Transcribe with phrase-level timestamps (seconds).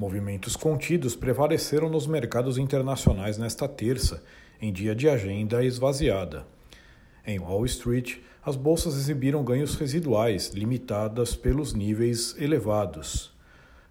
[0.00, 4.22] Movimentos contidos prevaleceram nos mercados internacionais nesta terça,
[4.58, 6.46] em dia de agenda esvaziada.
[7.26, 13.30] Em Wall Street, as bolsas exibiram ganhos residuais, limitadas pelos níveis elevados.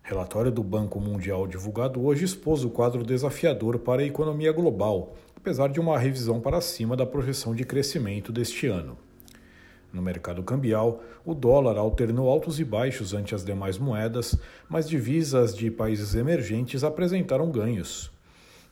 [0.02, 5.68] Relatório do Banco Mundial divulgado hoje expôs o quadro desafiador para a economia global, apesar
[5.68, 8.98] de uma revisão para cima da projeção de crescimento deste ano.
[9.92, 14.38] No mercado cambial, o dólar alternou altos e baixos ante as demais moedas,
[14.70, 18.12] mas divisas de países emergentes apresentaram ganhos.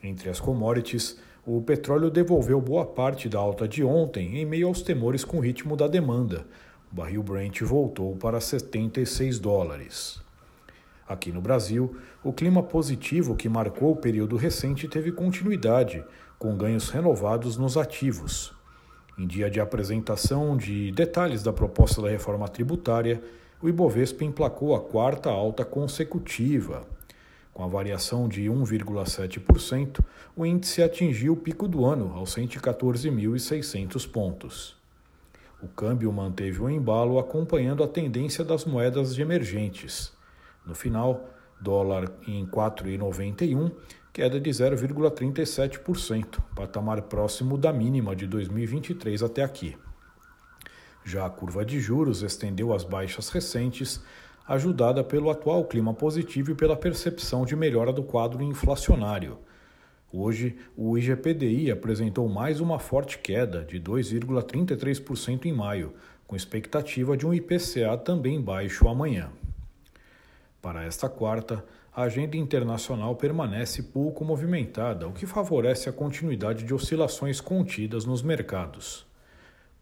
[0.04, 4.82] Entre as commodities, o petróleo devolveu boa parte da alta de ontem em meio aos
[4.82, 6.46] temores com o ritmo da demanda.
[6.92, 10.22] O barril Brent voltou para 76 dólares.
[11.08, 16.04] Aqui no Brasil, o clima positivo que marcou o período recente teve continuidade,
[16.38, 18.57] com ganhos renovados nos ativos.
[19.18, 23.20] Em dia de apresentação de detalhes da proposta da reforma tributária,
[23.60, 26.86] o Ibovespa emplacou a quarta alta consecutiva.
[27.52, 30.02] Com a variação de 1,7%,
[30.36, 34.76] o índice atingiu o pico do ano, aos 114.600 pontos.
[35.64, 40.14] O câmbio manteve o embalo acompanhando a tendência das moedas emergentes.
[40.64, 41.28] No final,
[41.62, 43.72] dólar em 4,91
[44.18, 49.78] queda de 0,37%, patamar próximo da mínima de 2023 até aqui.
[51.06, 54.02] Já a curva de juros estendeu as baixas recentes,
[54.48, 59.38] ajudada pelo atual clima positivo e pela percepção de melhora do quadro inflacionário.
[60.12, 65.94] Hoje, o IGPDI apresentou mais uma forte queda de 2,33% em maio,
[66.26, 69.30] com expectativa de um IPCA também baixo amanhã.
[70.62, 71.64] Para esta quarta,
[71.96, 78.22] a agenda internacional permanece pouco movimentada, o que favorece a continuidade de oscilações contidas nos
[78.22, 79.06] mercados.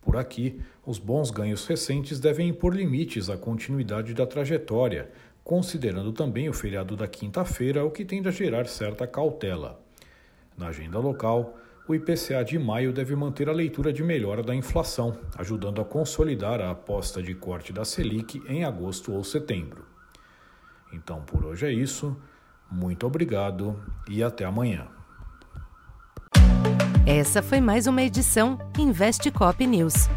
[0.02, 5.09] Por aqui, os bons ganhos recentes devem impor limites à continuidade da trajetória,
[5.44, 9.81] considerando também o feriado da quinta-feira, o que tende a gerar certa cautela.
[10.57, 11.57] Na agenda local,
[11.88, 16.62] o IPCA de maio deve manter a leitura de melhora da inflação, ajudando a consolidar
[16.62, 19.94] a aposta de corte da Selic em agosto ou setembro.
[20.95, 22.16] Então por hoje é isso.
[22.72, 23.79] Muito obrigado
[24.09, 24.88] e até amanhã.
[27.06, 30.09] Essa foi mais uma edição Investe Cop News.